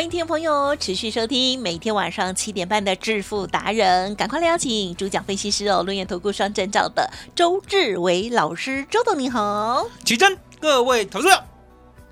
[0.00, 9.86] 欢迎听众朋友持续收听每天晚上七点半的致富达人，赶快来邀请主讲分析师哦，论眼投顾双证照的周志伟老师，周董你好。
[10.02, 11.44] 起真，各位投资者，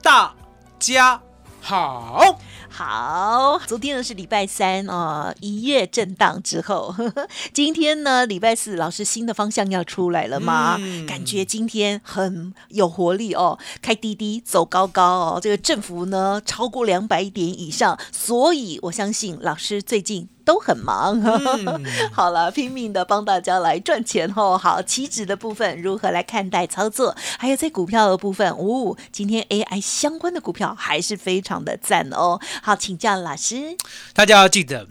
[0.02, 0.34] 大
[0.78, 1.18] 家
[1.62, 2.38] 好。
[2.70, 10.76] 好，昨天呢是礼拜三哦，一月震荡之后，呵 呵今天呢礼拜四，老师新的方向要出来了吗？
[10.78, 20.28] 嗯感觉今天很有活力哦，开低低走高高哦，这个振幅呢超过两百点以上，所以我相信老师最近。
[20.48, 24.56] 都很忙，嗯 好了，拼命的帮大家来赚钱哦。
[24.56, 27.14] 好，期指的部分如何来看待操作？
[27.38, 32.40] 还有在股票的部分，哦，今天 AI 相关的股票还是非常的赞哦。
[32.62, 33.76] 好，请教老师。
[34.12, 34.88] 大家要记得，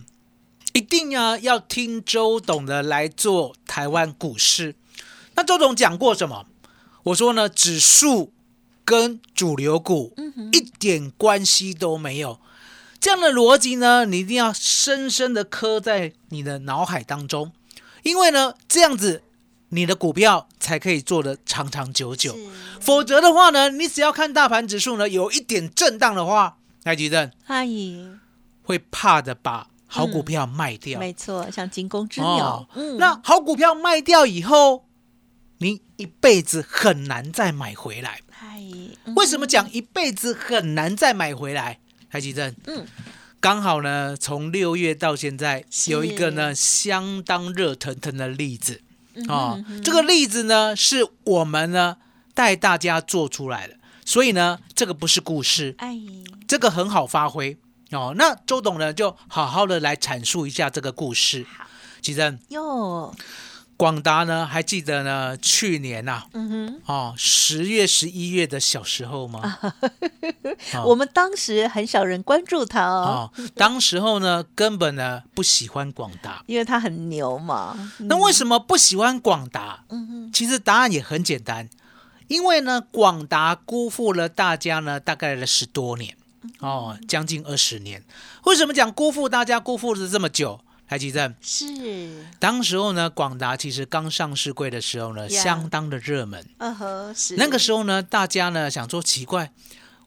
[0.73, 4.75] 一定要要听周董的来做台湾股市。
[5.35, 6.45] 那周董讲过什么？
[7.03, 8.33] 我说呢，指数
[8.83, 10.13] 跟主流股
[10.51, 12.39] 一点关系都没有。
[12.99, 17.51] 这样的逻辑呢，你一定要深深的刻在你的脑海当中，
[18.03, 19.21] 因为呢，这样子
[19.69, 22.35] 你的股票才可以做得长长久久。
[22.81, 26.57] 否则的话呢，你只要看大盘指数呢有一点震荡的话，
[26.87, 28.07] 台积电阿姨，
[28.63, 30.97] 会怕的把好股票卖掉。
[30.97, 32.65] 没错，像惊弓之鸟。
[32.75, 34.85] 嗯，那好股票卖掉以后，
[35.57, 38.21] 你一辈子很难再买回来。
[38.39, 41.79] 阿姨，为什么讲一辈子很难再买回来？
[42.09, 42.87] 台积电，嗯，
[43.41, 48.81] 刚好呢，从六月到现在有一个呢相当热腾腾的例子。
[49.13, 51.97] 嗯哦，这个例子呢是我们呢
[52.33, 53.76] 带大家做出来的，
[54.07, 55.99] 所以呢这个不是故事，哎，
[56.47, 57.57] 这个很好发挥
[57.91, 58.13] 哦。
[58.17, 61.45] 那周董呢就好好的来阐述一下这个故事。
[62.01, 63.13] 其实哟，
[63.75, 69.59] 广达呢还记得呢去年呐、嗯哼，哦十月十一月的小时候吗？
[70.73, 76.41] 哦我们当时很少人关注他哦，哦，当时候呢根本呢不喜欢广达。
[76.45, 77.77] 因为他很牛嘛。
[77.99, 79.83] 那为什么不喜欢广达？
[79.89, 81.69] 嗯哼，其实答案也很简单，
[82.27, 86.15] 因为呢，广达辜负了大家呢，大概了十多年，
[86.59, 88.03] 哦，将近二十年。
[88.45, 90.59] 为什么讲辜负大家辜负了这么久？
[90.89, 96.45] 台积电，是，当时候呢，广达其实刚上市柜的时候呢，呀相当的热门。
[96.59, 99.51] 嗯哼，是那个时候呢，大家呢想说奇怪，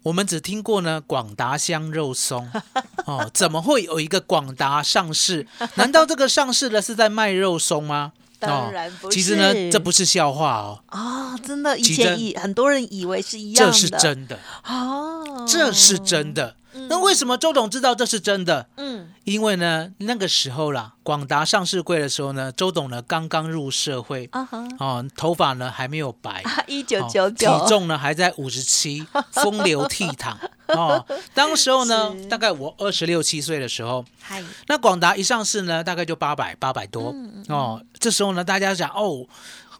[0.05, 2.51] 我们只听过呢广达香肉松，
[3.05, 5.47] 哦，怎么会有一个广达上市？
[5.75, 8.13] 难道这个上市的是在卖肉松吗？
[8.41, 9.07] 当然不是。
[9.07, 16.57] 哦其实呢，这不是笑话哦，哦，真的，以前以很多人以为是一样的，这是真的，哦，这是真的。
[16.89, 18.69] 那为什么周董知道这是真的？
[18.77, 27.31] 嗯，因为呢，那个时候啦，广达上市柜的时候呢，周董呢刚刚入社会，啊哈，哦，头发呢还没有白，一九哦九。
[27.31, 30.35] 九，体重呢还在五十七，风流倜傥
[30.79, 31.05] 哦。
[31.35, 37.83] 当时候呢，大概我二十六七岁的时候，嗨，那广达一上市呢，大概就八百八百多、嗯哦。
[37.99, 39.27] 这时候呢，大家想哦，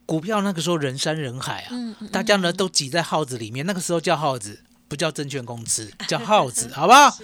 [0.07, 4.61] 股票那个时候人山人海啊，嗯嗯大家呢都挤在耗子里面，那个时候叫耗子。
[4.91, 7.17] 不叫证券公司， 叫耗子， 好不好？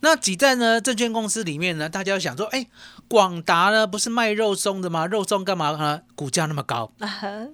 [0.00, 2.66] 那挤在呢证券公司里面呢，大家想说，哎，
[3.06, 5.06] 广达呢不是卖肉松的吗？
[5.06, 6.00] 肉松干嘛呢？
[6.16, 6.90] 股价那么高，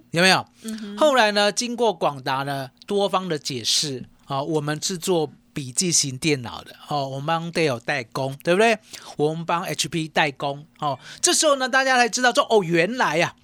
[0.09, 0.43] 有没有？
[0.63, 8.77] 嗯后来呢，经过广达呢多方的解释啊、我们是做笔记型电脑的哦，我们帮 Dell 代工，对不对？
[9.17, 10.97] 我们帮 HP 代工哦。
[11.21, 13.35] 这时候呢，大家才知道说，哦，原来呀、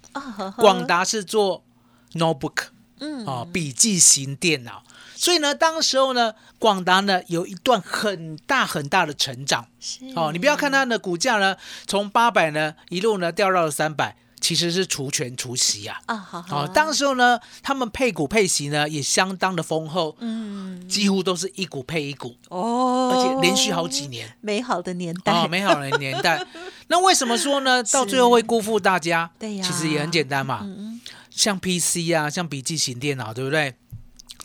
[0.56, 1.64] 广达是做
[2.12, 2.68] notebook
[3.00, 4.82] 嗯哦，笔记型电脑。
[5.14, 9.66] 所以呢，当时候呢，广达呢有一段很大很大的成长
[10.14, 10.30] 哦。
[10.30, 11.56] 你不要看它的股价呢，
[11.86, 15.98] 从八百呢一路呢掉到了三百，其实是除权除息啊。
[16.06, 24.32] 啊，好哦，当时候呢，他们配股配息呢也相当的丰厚，嗯几乎都是一股配一股，哦，而且连续好几年。
[24.40, 26.46] 美好的年代，哦，美好的年代。
[26.86, 27.82] 那为什么说呢？
[27.82, 29.28] 到最后会辜负大家？
[29.36, 30.60] 对呀其实也很简单嘛。
[30.62, 31.00] 嗯
[31.30, 33.74] 像 PC 啊，像笔记型电脑，对不对？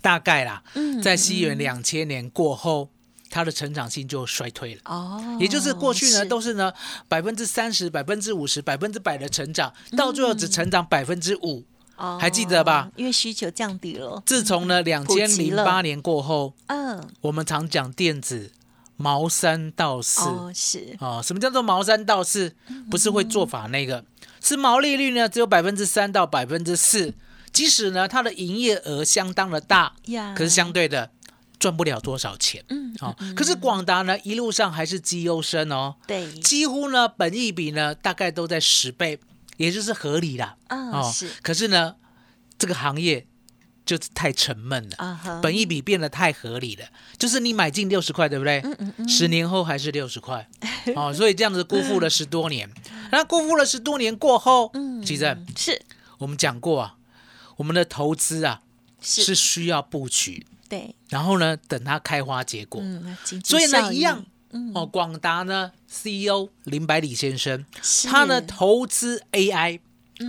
[0.01, 2.89] 大概啦，嗯在西元两千年过后，
[3.31, 4.81] 它的成长性就衰退了。
[4.85, 6.71] 哦，也就是过去呢都是呢
[7.07, 11.63] 百分之三十、百分之五十、百分之百的成长，到最后只成长百分之五。
[11.95, 12.89] 哦还记得吧？
[12.95, 18.51] 因为需求降低了，自从呢两千零八年过后，嗯，我们常讲电子
[18.97, 22.55] 毛三到四哦是，哦，什么叫做毛三到四？
[22.89, 24.03] 不是会做法那个，
[24.41, 27.13] 是毛利率呢只有百分之三到百分之四，
[27.53, 29.93] 即使呢它的营业额相当的大，
[30.35, 31.11] 可是相对的
[31.61, 32.65] 赚不了多少钱。
[32.69, 39.19] 嗯哦，可是广达呢一路上还是绩优生哦，对，几乎呢本益比呢大概都在十倍，
[39.57, 40.57] 也就是合理啦。
[40.67, 41.95] 啊是可是呢
[42.57, 43.25] 这个行业
[43.85, 44.95] 就是太沉闷了。
[44.97, 46.85] 啊哈，本益比变得太合理了，
[47.17, 48.59] 就是你买进六十块，对不对？
[48.63, 50.49] 嗯嗯嗯十年后还是六十块，
[50.97, 52.69] 哦，所以这样子辜负了十多年。
[53.11, 55.81] 那辜负了十多年过后，嗯其实是
[56.17, 56.95] 我们讲过啊，
[57.57, 58.61] 我们的投资啊
[59.01, 62.81] 是是需要布局，对，然后呢等它开花结果。
[63.43, 64.71] 所以呢一样，嗯。
[64.73, 67.65] 哦，广达呢 CEO 林百里先生，
[68.09, 69.81] 他呢投资 AI，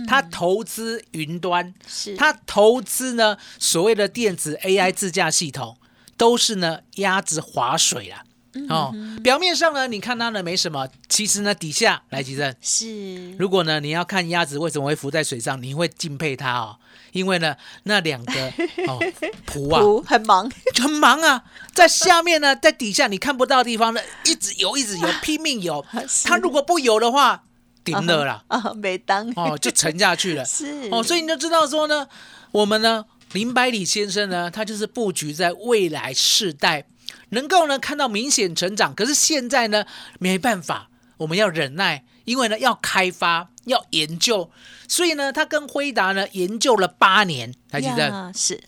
[0.05, 0.29] 他嗯。
[0.29, 2.17] 投资云端，是。
[2.17, 5.77] 他投资呢所谓的电子 AI 自驾系统，
[6.17, 8.25] 都是呢鸭子划水啦。
[8.55, 8.93] 嗯哦，
[9.23, 13.31] 表面上呢，你看它呢没什么，其实呢底下来吉正，是。
[13.37, 16.77] 如果呢你要看鸭子为什么会浮在水上，你会敬佩它哦，
[17.13, 18.33] 因为呢那两个
[18.87, 18.99] 哦
[19.47, 20.51] 仆啊苦很忙，
[20.81, 21.43] 很忙啊，
[21.73, 25.83] 在下面呢，在底下你看不到的地方呢，一直游一直游，拼命游。
[26.25, 27.43] 他如果不游的话，
[27.83, 30.43] 顶了啦，啊，每当哦就沉下去了。
[30.45, 32.07] 是哦，所以你就知道说呢，
[32.51, 36.85] 我们呢林百里先生呢，他就是布局在未来世代，
[37.29, 38.93] 能够呢看到明显成长。
[38.93, 39.85] 可是现在呢
[40.19, 43.49] 没办法，我们要忍耐，因为呢要开发。
[43.65, 44.49] 要研究，
[44.87, 48.07] 所以呢，他跟辉达呢研究了八年，还记得？
[48.09, 48.59] 呀是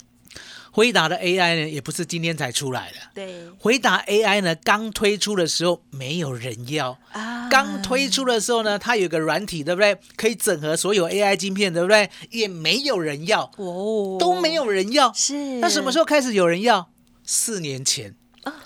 [0.71, 2.97] 辉达的 AI 呢，也不是今天才出来的。
[3.13, 9.97] 对回答 AI 呢，刚推出的时候没有人要，啊，刚推出的时候呢，它有个软体，对不对？
[10.17, 12.09] 可以整合所有 AI 晶片，对不对？
[12.29, 15.13] 也没有人要，哦都没有人要。
[15.13, 16.89] 是那什么时候开始有人要？
[17.23, 18.15] 四年前，候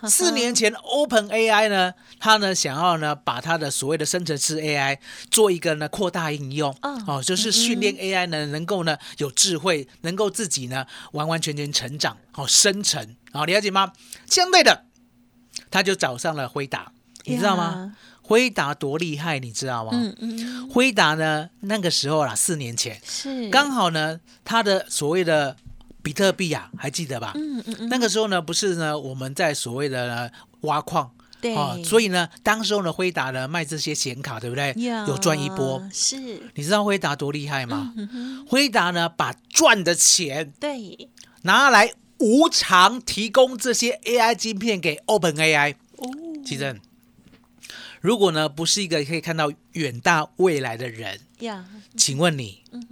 [0.08, 4.98] 四年前 Open AI 呢，它呢想要呢把它的所谓的生成式 AI
[5.30, 13.94] 做一个呢扩大应用，嗯哦，就是训练 AI 呢能够呢有智慧，能够自己呢完完全全成长，哦，生成，哦，了解吗？
[14.30, 14.86] 相对的，
[15.72, 16.92] 他就找上了辉达，
[17.26, 17.96] 你知道吗？
[18.22, 19.92] 辉达多厉害，你知道吗？
[19.94, 25.58] 嗯嗯辉达呢那个时候啦，四年前是刚好呢，他的所谓的
[26.10, 27.34] 比特币啊，还记得吧？
[27.36, 30.30] 嗯嗯嗯那个时候呢，不是呢我们在所谓的呢
[30.62, 31.12] 挖矿。
[31.40, 34.74] 对哦，所以呢，当时候呢，辉达呢卖这些显卡，对不对？
[34.84, 35.88] 呀有赚一波。
[35.94, 36.18] 是
[36.56, 37.94] 你知道辉达多厉害吗？
[38.48, 41.08] 辉达呢，把赚的钱对
[41.44, 45.76] 拿来无偿提供这些 AI 晶片给 Open AI。
[45.98, 46.10] 哦
[46.44, 46.82] 其实，
[48.02, 51.66] 如果呢不是一个可以看到远大未来的人，呀
[51.96, 52.86] 请问你，嗯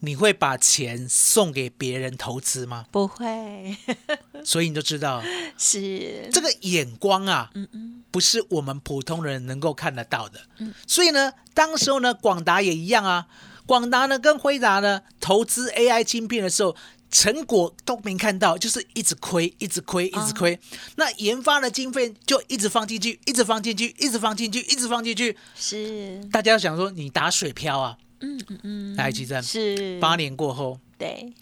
[0.00, 2.86] 你会把钱送给别人投资吗？
[2.90, 3.76] 不会
[4.44, 5.22] 所以你就知道
[5.56, 10.40] 是这个眼光啊，嗯嗯不是我们普通人能够看得到的。
[10.86, 13.26] 所以呢，当时候呢，广达也一样啊。
[13.66, 16.74] 广达呢跟辉达呢投资 AI 晶片的时候，
[17.10, 20.58] 成果都没看到，就是一直亏，一直亏，一直亏。
[20.96, 25.36] 那研发的经费就一直放进去，一直放进去，一直放进去，一直放进去。
[25.56, 27.96] 是大家想说你打水漂啊？
[28.20, 31.32] 嗯嗯嗯来，其实是八年过后，对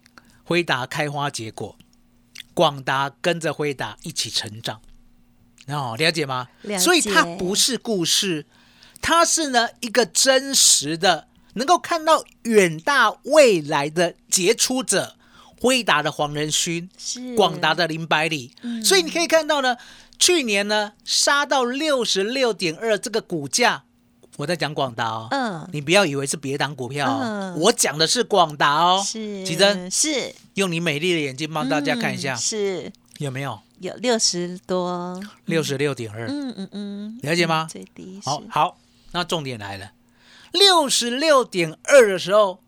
[0.45, 1.77] 辉达开花结果，
[2.55, 4.81] 广达跟着辉达一起成长。
[5.67, 6.49] 哦，了解吗？
[6.63, 8.47] 了解所以它不是故事，
[9.01, 15.16] 它是呢一个真实的，能够看到远大未来的杰出者。
[15.67, 17.35] 辉达的黄仁勋，是。
[17.35, 18.53] 广达的林百里，
[18.85, 19.77] 所以你可以看到呢，
[20.17, 23.83] 去年呢杀到六十六点二这个股价，
[24.37, 25.69] 我在讲广达哦，嗯。
[25.73, 27.59] 你不要以为是别档股票哦，嗯。
[27.59, 30.33] 我讲的是广达哦，是吉珍是。
[30.55, 32.93] 用你美丽的眼睛帮大家看一下、嗯是。
[33.19, 33.59] 有没有？
[33.81, 35.21] 有六十多。
[35.47, 37.19] 六十六点二，嗯嗯嗯。
[37.25, 37.67] 了解吗？
[37.69, 38.31] 最低是。
[38.31, 38.79] 好好，
[39.11, 39.91] 那重点来了，
[40.53, 42.61] 六十六点二的时候，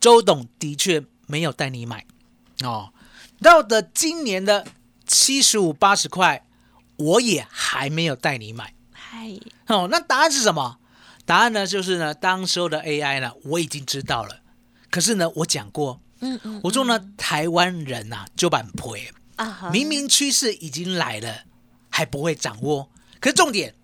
[0.00, 2.06] 周董的确没有带你买
[2.62, 2.92] 哦，
[3.40, 4.66] 到的今年的
[5.06, 6.46] 七十五八十块，
[6.96, 9.30] 我也还没有带你买嗨
[9.66, 9.88] 哦。
[9.90, 10.78] 那答案是什么？
[11.26, 14.40] 答案呢就是呢，当时候的 AI 呢，我已经知道了，
[14.90, 19.10] 可是呢，我讲过，嗯嗯我说呢，台湾人呐、就板赔。
[19.36, 21.44] 啊哈明明趋势已经来了，
[21.90, 22.88] 还不会掌握。
[23.20, 23.74] 可是重点，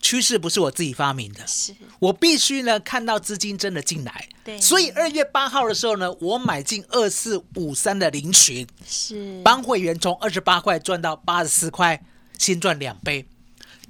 [0.00, 4.28] 趋势不是我自己发明的，是我必须呢看到资金真的进来。
[4.44, 12.02] 对所以二月八号的时候呢，我买进二四五三的零群，是帮会员从二十八块赚到八十四块，
[12.38, 13.26] 先赚两倍。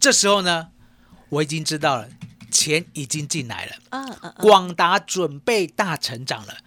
[0.01, 0.69] 这时候呢，
[1.29, 2.09] 我已经知道了，
[2.51, 3.73] 钱已经进来了。
[3.91, 6.59] 嗯嗯嗯，广达准备大成长了，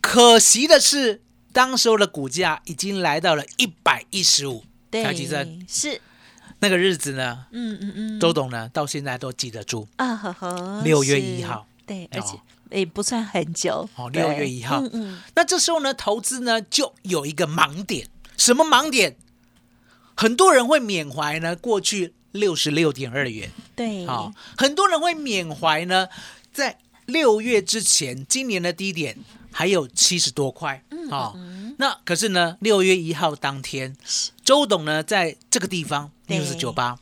[0.00, 4.64] 可惜的是，当时候的股价已经来到了一百一十五。
[4.90, 6.00] 对，台积生是
[6.60, 8.20] 那个日子呢，嗯嗯嗯。
[8.20, 9.86] 周董呢到现在都记得住。
[9.96, 11.22] 啊呵呵，六月是。
[11.22, 11.66] 1号。
[11.86, 14.80] 对，而且哦也不算很久哦，六月一号。
[14.80, 19.16] 嗯嗯，那这时候呢，投资呢就有一个盲点，什么盲点？
[20.14, 26.08] 很多人会缅怀呢过去六十六点二元，对，好、很多人会缅怀呢，
[26.52, 29.16] 在六月之前，今年的低点
[29.50, 31.38] 还有七十多块，嗯好、
[31.78, 33.96] 那可是呢，六月一号当天，
[34.44, 36.98] 周董呢在这个地方对六十九八，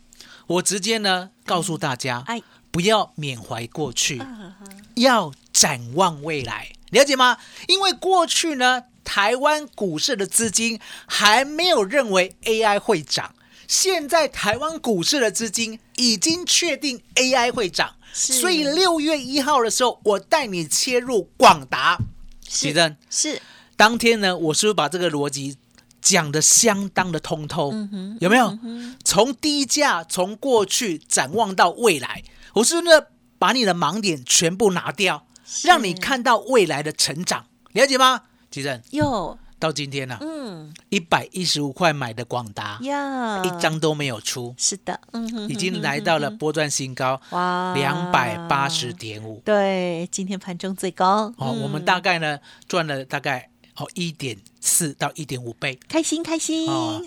[0.47, 2.40] 我直接呢告诉大家，哎，
[2.71, 4.56] 不要缅怀过去，啊
[4.95, 7.37] 要展望未来，了解吗？
[7.68, 13.35] 因为过去呢，台湾股市的资金还没有认为 AI 会涨，
[13.68, 21.99] 现在台湾股市的资金已经确定 AI 会涨，所以六月一号的时候，我带你切入广达。
[23.11, 23.42] 是
[23.76, 25.56] 当天呢，我是不是把这个逻辑
[26.07, 27.73] 讲的相当的通透？
[27.73, 28.57] 嗯有没有？
[29.05, 32.23] 从低价从过去展望到未来，
[32.55, 33.07] 我是不是
[33.41, 35.27] 把你的盲点全部拿掉，
[35.65, 37.47] 让你看到未来的成长？
[37.73, 38.23] 了解吗？
[38.53, 49.43] 奇珍，有到今天呢、嗯一百一十五块买的广达，呀，一张都没有出，是的，嗯哼已经来到了波段新高哇两百八十点五。
[49.45, 55.78] 对，今天盘中最高哦，嗯我们大概呢赚了大概哦一点四到一点五倍。
[55.88, 57.02] 开心开心，哦，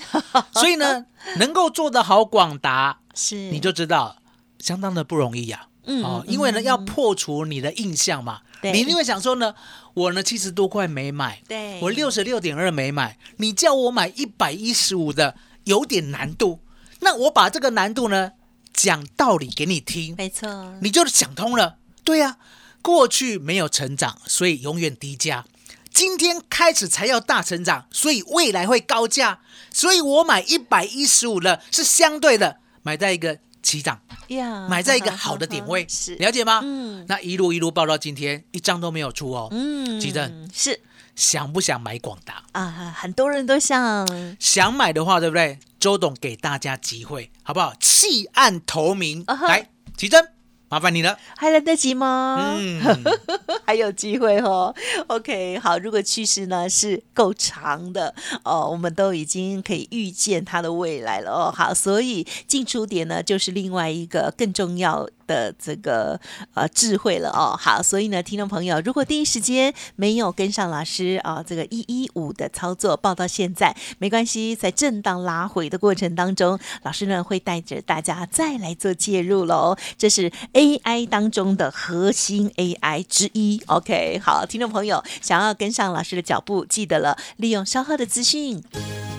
[0.54, 1.06] 所以呢
[1.38, 3.36] 能够做得好广达，是。
[3.52, 4.18] 你就知道
[4.60, 8.72] 相当的不容易呀、嗯哦，嗯因为呢要破除你的印象嘛，对。
[8.72, 9.56] 你一定会想说呢，
[9.94, 11.80] 我呢七十多块没买，对。
[11.82, 16.60] 我六十六点二没买，你叫我买一百一十五的，有点难度。
[17.02, 18.34] 那我把这个难度呢
[18.74, 21.78] 讲道理给你听，没错，你就想通了。
[22.04, 22.38] 对呀、
[22.82, 25.46] 过去没有成长，所以永远低价。
[25.94, 29.40] 今天开始才要大成长，所以未来会高价。
[29.72, 36.62] 所以我买一百一十五的是相对的，买在一个起涨，呀，买在一个好的点位， 是了解吗？
[36.64, 39.48] 嗯那一路一路报到今天，一张都没有出哦。
[39.52, 40.82] 嗯吉正是
[41.16, 42.44] 想不想买广达？
[42.54, 44.08] 啊，很多人都想
[44.40, 45.60] 想买的话，对不对？
[45.80, 47.74] 周董给大家机会，好不好？
[47.80, 50.28] 弃暗投明，来，奇珍，
[50.70, 51.18] 麻烦你了。
[51.36, 52.56] 还来得及吗？
[52.58, 52.80] 嗯，
[53.66, 54.74] 还有机会哦。
[55.08, 61.52] OK，好，如果趋势呢是够长的哦，我们都已经可以预见它的未来了哦。
[61.56, 66.20] 好，所以进出点呢就是另外一个更重要的这个
[66.56, 67.56] 呃智慧了哦。
[67.56, 79.78] 好，所以呢，听众朋友，如果第一时间没有跟上老师啊、这个一一五的操作报到现在，没关系，在震荡拉回的过程当中，老师呢会带着大家再来做介入喽。
[79.98, 83.62] 这是 AI 当中的核心 AI 之一。
[83.68, 88.64] OK，好，听众朋友想要跟上老师的脚步，记得了，利用稍后的资讯。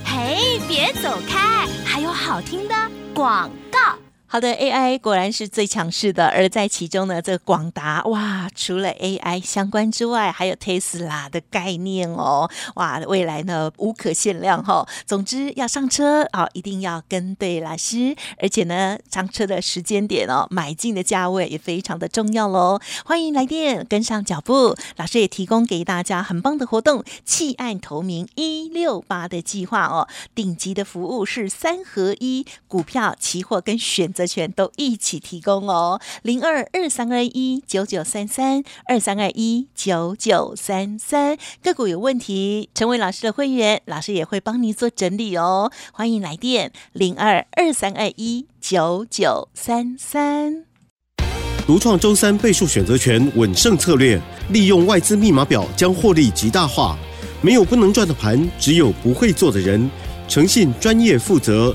[0.04, 2.74] 嘿，别走开，还有好听的
[3.14, 4.09] 广告。
[4.32, 22.78] 好的，AI 果然是最强势的，而在其中呢，这个广达哇，除了 AI 相关之外，还有 Tesla 的概念哦，哇，未来呢无可限量哈、总之要上车啊、一定要跟对老师，而且呢，上车的时间点哦，买进的价位也非常的重要喽。
[23.04, 30.06] 欢迎来电跟上脚步，老师也提供给大家很棒的活动，弃暗投明一六八的计划哦，
[30.36, 36.00] 顶级的服务是三合一，股票、期货跟选择权都一起提供哦。
[36.22, 45.70] 零二二三二一九九三三二三二一九九三三，个股有问题，成为老师的会员，老师也会帮你做整理哦。
[45.92, 50.64] 欢迎来电零二二三二一九九三三。
[51.66, 56.98] 独创周三倍数选择权稳胜策略，利用外资密码表将获利极大化。
[57.42, 59.88] 没有不能赚的盘，只有不会做的人。
[60.26, 61.74] 诚信、专业、负责，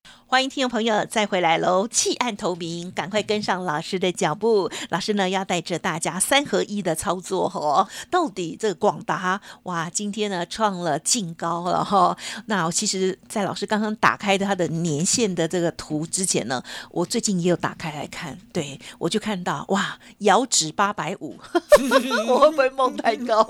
[0.31, 1.85] 欢迎听众朋友再回来喽！
[1.89, 4.71] 弃暗投明，赶快跟上老师的脚步。
[4.87, 7.85] 老师呢要带着大家三合一的操作哦。
[8.09, 12.17] 到底这个广达哇，今天呢创了净高了哈。
[12.45, 21.37] 那其实，在老师刚刚打开的它的年线的这个图之前呢，我最近也有打开来看，对我就看到哇，遥指八百五，
[22.29, 23.45] 我会不会梦太高？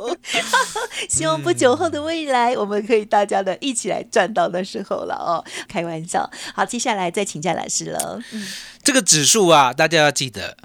[1.07, 5.45] 希望不久后的未来，我们可以大家的一起来赚到的时候了哦。
[5.67, 6.65] 开玩笑，好。
[6.71, 8.17] 接下来再请教老师了。
[8.31, 8.47] 嗯，
[8.81, 10.55] 这个指数啊，大家要记得，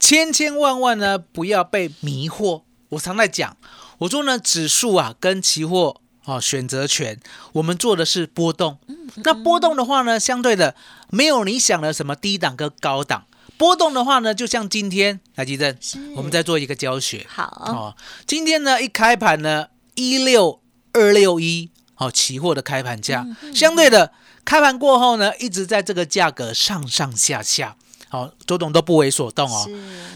[0.00, 2.62] 千千万万呢不要被迷惑。
[2.88, 3.58] 我常在讲，
[3.98, 7.20] 我说呢，指数啊跟期货哦选择权，
[7.52, 8.78] 我们做的是波动。
[9.16, 10.74] 那波动的话呢，相对的
[11.10, 13.26] 没有你想的什么低档跟高档。
[13.58, 15.76] 波动的话呢，就像今天来记得，
[16.16, 17.26] 我们再做一个教学。
[17.28, 17.94] 好哦，
[18.26, 20.62] 今天呢一开盘呢一六
[20.94, 24.12] 二六一，哦，期货的开盘价，相对的。
[24.44, 27.76] 开盘过后呢，一直在这个价格上上下下，
[28.08, 29.68] 好，周董都不为所动哦。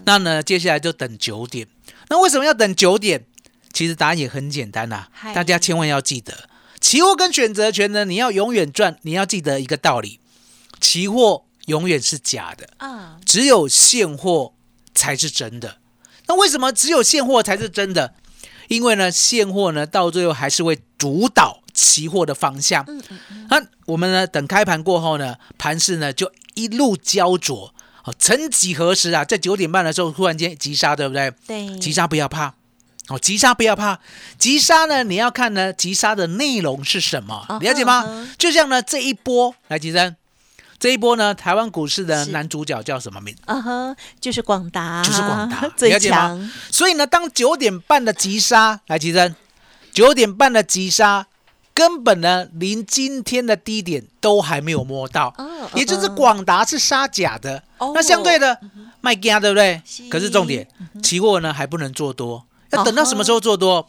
[0.05, 1.69] 那呢，接下来就等九点。
[2.09, 3.25] 那为什么要等九点？
[3.73, 6.49] 其实答案也很简单呐，大家千万要记得，
[6.81, 10.21] 期货跟选择权呢，你要永远赚，你要记得一个道理：
[10.81, 14.55] 期货永远是假的啊，只有现货
[14.95, 15.79] 才是真的。
[16.27, 18.15] 那为什么只有现货才是真的？
[18.69, 21.64] 因为呢，现货呢，到最后还是会主导。
[21.75, 22.87] 期货的方向，
[23.51, 24.27] 那我们呢？
[24.27, 27.75] 等开盘过后呢，盘势呢就一路焦灼。
[28.05, 31.33] 哦，曾几何时啊，在九点半的时候突然间急杀，对不对？
[31.47, 32.55] 对，急杀不要怕。
[33.09, 33.99] 哦，急杀不要怕，
[34.39, 38.29] 急杀呢，你要看呢，急杀的内容是什么，了解吗？
[38.39, 40.15] 就像呢，这一波来，吉生，
[40.79, 43.35] 这一波呢，台湾股市的男主角叫什么名？
[43.47, 46.51] 啊哈，就是广达，就是广达， 了解吗。
[46.71, 49.35] 所以呢，当九点半的急杀来，吉生，
[49.93, 51.27] 九点半的急杀。
[51.75, 55.35] 根本呢，连今天的低点都还没有摸到，
[55.75, 57.65] 也就是广达是杀假的。
[57.93, 58.59] 那相对的
[59.01, 59.83] 卖家对不对？
[60.09, 60.69] 可是重点，
[61.03, 63.89] 期货呢还不能做多，要等到什么时候做多？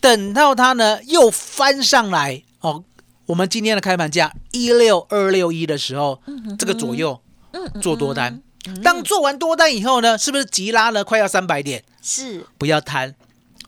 [0.00, 2.82] 等到它呢又翻上来哦。
[3.26, 6.20] 我们今天的开盘价一六二六一的时候，
[6.58, 7.20] 这个左右
[7.80, 8.42] 做多单。
[8.82, 11.84] 当做完多单以后呢，是不是急拉了快要三百点？
[12.02, 13.14] 是，不要贪，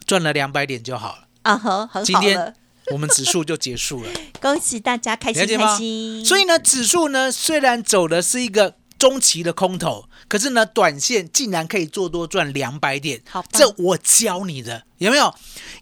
[0.04, 1.28] 赚了两百点就好了。
[1.42, 2.54] 啊哈，很好了。
[2.90, 4.10] 我们指数就结束了，
[4.40, 6.24] 恭喜大家开心开心。
[6.24, 13.22] 所以呢，指数呢虽然走的是一个中期的空头，可是呢，短线竟然可以做多赚两百点。
[13.28, 15.32] 好，这我教你的有没有？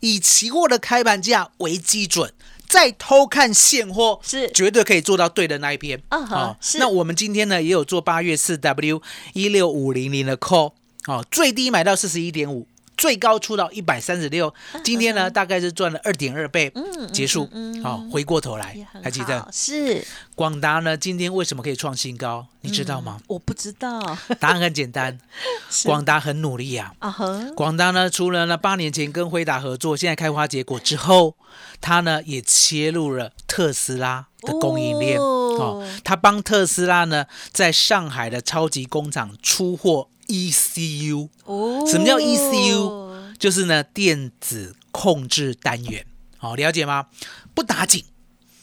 [0.00, 2.32] 以期货的开盘价为基准，
[2.68, 6.00] 再偷看现货，是绝对可以做到对的那一边。
[6.10, 10.72] 啊好，那我们今天呢也有做八月四 W 一六五零零的 call，
[11.06, 12.66] 哦，最低买到四十一点五。
[13.00, 14.52] 最高出到一百三十六，
[14.84, 16.70] 今天呢大概是赚了二点二倍，
[17.10, 17.48] 结束。
[17.82, 20.94] 好，回过头来，还记得是广达呢？
[20.94, 22.46] 今天为什么可以创新高？
[22.60, 23.18] 你知道吗？
[23.26, 23.98] 我不知道。
[24.38, 25.18] 答案很简单，
[25.86, 26.92] 广达很努力呀。
[26.98, 27.10] 啊
[27.56, 31.36] 广达呢，除了呢八年前跟辉达合作，现在开花结果之后，
[31.80, 35.18] 他呢也切入了特斯拉的供应链。
[35.18, 40.09] 哦，他帮特斯拉呢在上海的超级工厂出货。
[40.30, 43.10] ECU 哦，什么叫 ECU？
[43.38, 46.06] 就是呢电子控制单元，
[46.38, 47.06] 好了解吗？
[47.54, 48.04] 不打紧，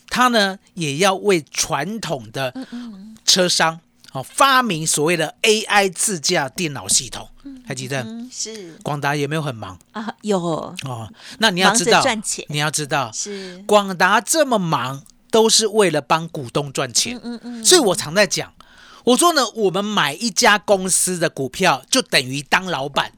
[0.10, 2.54] 他呢也要为传统的
[3.26, 3.80] 车商
[4.14, 7.28] 哦发明所谓的 AI 自驾电脑系统，
[7.66, 8.06] 还记得？
[8.32, 10.14] 是广达有没有很忙啊？
[10.22, 12.04] 有哦，那你要知道，
[12.48, 17.20] 你要知道，是广达这么忙，都是为了帮股东赚钱。
[17.24, 18.54] 嗯嗯，所以我常在讲。
[19.08, 23.14] 我说呢，我们买一家公司的股票就等于当老板，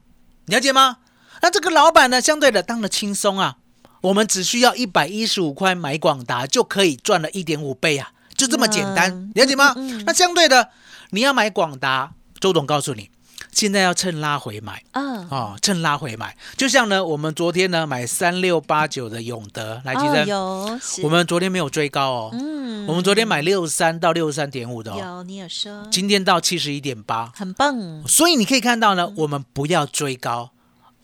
[0.46, 0.98] 了解吗？
[1.42, 3.56] 那这个老板呢，相对的当的轻松啊。
[4.02, 9.74] 我们只需要一百一十五块买广达，就可以赚了一点五倍啊，就这么简单，了解吗？
[10.06, 10.70] 那相对的，
[11.10, 13.10] 你要买广达，周董告诉你。
[13.52, 30.50] 现在要趁拉回买，嗯，哦，趁拉回买，就像呢，我们昨天呢买三六八九的永德来，记得有，我们昨天没有追高哦，嗯，我们昨天买六三到六十三点五的，有，你有说，今天到七十一点八，很棒，所以你可以看到呢，我们不要追高，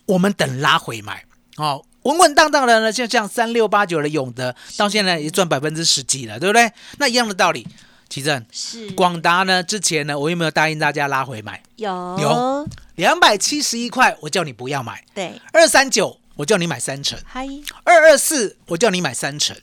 [0.07, 1.25] 我们等拉回买，
[1.57, 6.71] 哦，稳稳当当的呢，就像三六八九的永德，到现在也赚百分之十几了，对不对？
[6.99, 7.67] 那一样的道理。
[8.09, 9.63] 奇正是广达呢？
[9.63, 11.63] 之前呢，我有没有答应大家拉回买？
[11.77, 11.91] 有
[12.21, 15.05] 有两百七十一块，我叫你不要买。
[15.15, 17.19] 对，二三九，我叫你买三成。
[17.27, 17.47] 嗨，
[17.85, 19.57] 二二四，我叫你买三成。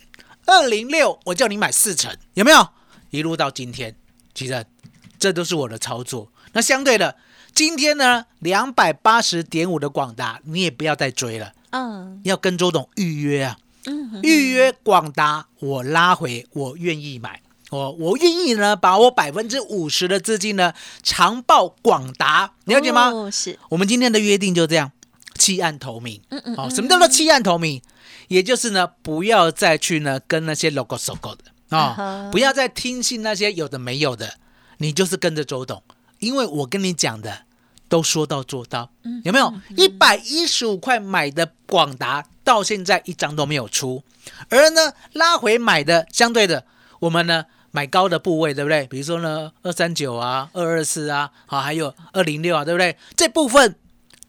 [0.46, 2.68] 二零六，我叫你买四成，有没有？
[3.12, 3.96] 一路到今天，
[4.34, 4.66] 奇正，
[5.18, 6.32] 这都是我的操作。
[6.52, 7.16] 那相对的，
[7.56, 11.54] 今天呢，两百八十点五的广达，你也不要再追了。
[11.72, 13.58] 嗯，要跟周董预约啊。
[13.86, 17.42] 嗯，预约广达，我拉回，我愿意买。
[17.74, 23.10] 我我愿意呢，把我百分之五十的资金呢长报广达，了解吗？
[23.10, 24.92] 哦是，我们今天的约定就这样，
[25.40, 26.22] 弃暗投明。
[26.30, 27.82] 嗯嗯哦，什么叫做弃暗投明？
[28.28, 31.44] 也就是呢，不要再去呢跟那些 logo 收购的
[31.76, 34.36] 啊、不要再听信那些有的没有的，
[34.78, 35.82] 你就是跟着周董，
[36.20, 37.46] 因为我跟你讲的
[37.90, 39.52] 都说到做到，嗯有没有？
[39.76, 44.04] 一百一十五块买的广达，到现在一张都没有出，
[44.50, 46.66] 而呢拉回买的相对的，
[47.00, 48.86] 我们呢买高的部位，对不对？
[48.86, 52.96] 比如说呢二三九啊、二二四啊，好，还有二零六啊，对不对？
[53.18, 53.76] 这部分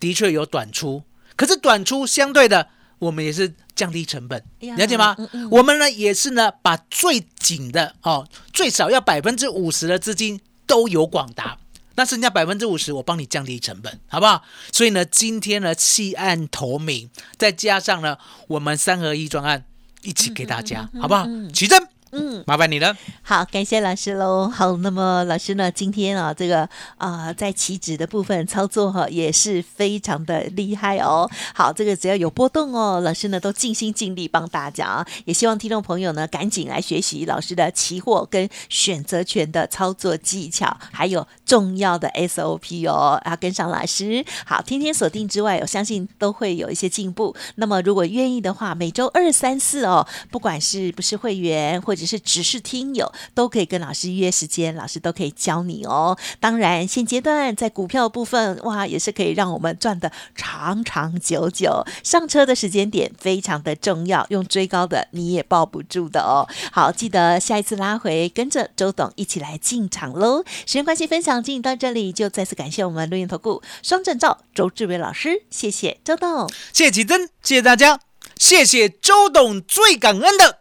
[0.01, 1.03] 的确有短出，
[1.37, 5.15] 可是短出相对的，我们也是降低成本，哎了解吗？
[5.19, 11.59] 嗯嗯我们呢也是呢把最紧的哦，最少要百分之五十的资金都有广达。
[11.97, 14.43] 那剩下百分之五十，我帮你降低成本，好不好？
[14.73, 18.17] 所以呢，今天呢弃暗投明，再加上呢
[18.49, 19.65] 我们三合一专案
[20.03, 21.25] 一起给大家，好不好？
[21.53, 22.45] 奇珍，嗯。
[22.47, 22.97] 麻烦你了。
[23.23, 24.49] 好，感谢老师喽。
[24.49, 31.29] 好，那么老师呢，今天啊，这个啊、在起止的部分操作哈、也是非常的厉害哦。
[31.55, 35.07] 好，这个只要有波动哦，老师呢都尽心尽力帮大家啊。
[35.25, 44.25] 也希望听众朋友呢，赶紧来学习老师的期货跟选择权的操作技巧，还有重要的 SOP 哦，要跟上老师。
[44.45, 47.35] 好，天天锁定之外，我相信都会有一些进步。
[47.57, 56.17] 那么如果愿意的话，每周二、三、四哦，不管是不是会员或者是只是听友，都可以跟老师约时间，老师都可以教你哦。
[56.41, 61.85] 当然，现阶段在股票部分，哇，也是可以让我们赚的长长久久。
[62.03, 66.47] 上车的时间点非常的重要，用追高的你也抱不住的哦。
[66.73, 70.45] 好，记得下一次拉回，跟着周董一起来进场喽。
[70.67, 76.49] 时间关系，分享进到这里，就再次感谢我们录音投顾双证照周志伟老师，谢谢周董。
[76.73, 78.01] 谢谢奇珍，谢谢大家，
[78.37, 80.59] 谢谢周董，最感恩的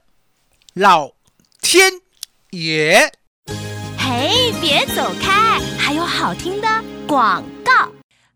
[0.73, 1.11] 老
[1.63, 1.91] 天
[2.51, 3.09] 也。
[3.97, 6.67] 嘿，别走开，还有好听的
[7.07, 7.43] 广。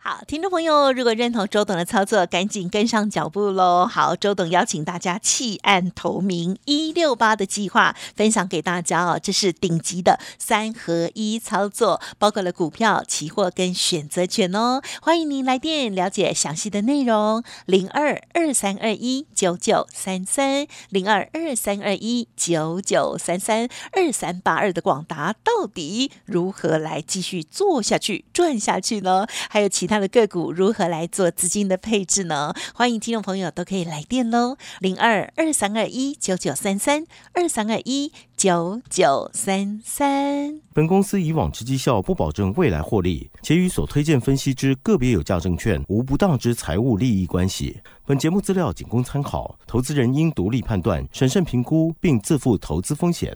[0.09, 3.85] 好，听众朋友，如果认同周董的操作，赶紧跟上脚步喽！
[3.85, 14.81] 好，周董邀请大家弃暗投明一六八的计划分享给大家哦，这是顶级的三合一操作，包括了股票、期货跟选择权哦。
[15.01, 29.27] 欢迎您来电了解详细的内容，零二二三二一九九三三零二二三二一九九三三二三八二的广达到底如何来继续做下去、赚下去呢？
[29.49, 32.53] 还有其他他的个股如何来做资金的配置呢？
[32.75, 40.61] 欢迎听众朋友都可以来电喽，零二二三二一九九三三二三二一九九三三。
[40.71, 47.79] 本公司以往之绩效不保证未来获利，且与所推荐分析之个别有价证券无不当之财务利益关系。
[48.05, 53.35] 本节目资料仅供参考，投资人应独立判断、审慎评估，并自负投资风险。